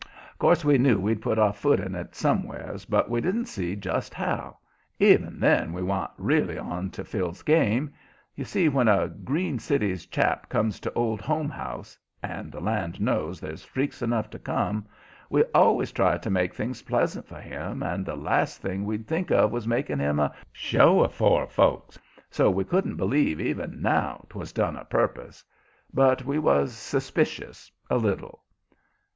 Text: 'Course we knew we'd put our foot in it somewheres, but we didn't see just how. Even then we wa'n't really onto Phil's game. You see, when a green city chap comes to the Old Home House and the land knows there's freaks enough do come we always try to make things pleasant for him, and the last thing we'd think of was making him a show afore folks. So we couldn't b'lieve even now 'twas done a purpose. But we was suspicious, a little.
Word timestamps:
'Course 0.39 0.65
we 0.65 0.79
knew 0.79 0.99
we'd 0.99 1.21
put 1.21 1.37
our 1.37 1.53
foot 1.53 1.79
in 1.79 1.93
it 1.93 2.15
somewheres, 2.15 2.85
but 2.85 3.07
we 3.07 3.21
didn't 3.21 3.45
see 3.45 3.75
just 3.75 4.15
how. 4.15 4.57
Even 4.97 5.39
then 5.39 5.73
we 5.73 5.83
wa'n't 5.83 6.09
really 6.17 6.57
onto 6.57 7.03
Phil's 7.03 7.43
game. 7.43 7.93
You 8.35 8.43
see, 8.43 8.67
when 8.67 8.87
a 8.87 9.07
green 9.09 9.59
city 9.59 9.95
chap 9.95 10.49
comes 10.49 10.79
to 10.79 10.89
the 10.89 10.95
Old 10.95 11.21
Home 11.21 11.51
House 11.51 11.99
and 12.23 12.51
the 12.51 12.59
land 12.59 12.99
knows 12.99 13.39
there's 13.39 13.63
freaks 13.63 14.01
enough 14.01 14.31
do 14.31 14.39
come 14.39 14.87
we 15.29 15.43
always 15.53 15.91
try 15.91 16.17
to 16.17 16.29
make 16.31 16.55
things 16.55 16.81
pleasant 16.81 17.27
for 17.27 17.39
him, 17.39 17.83
and 17.83 18.03
the 18.03 18.15
last 18.17 18.59
thing 18.59 18.85
we'd 18.85 19.05
think 19.05 19.29
of 19.29 19.51
was 19.51 19.67
making 19.67 19.99
him 19.99 20.19
a 20.19 20.33
show 20.51 21.03
afore 21.03 21.45
folks. 21.45 21.99
So 22.31 22.49
we 22.49 22.63
couldn't 22.63 22.97
b'lieve 22.97 23.39
even 23.39 23.83
now 23.83 24.25
'twas 24.29 24.51
done 24.51 24.75
a 24.77 24.83
purpose. 24.85 25.43
But 25.93 26.25
we 26.25 26.39
was 26.39 26.73
suspicious, 26.73 27.71
a 27.87 27.97
little. 27.99 28.41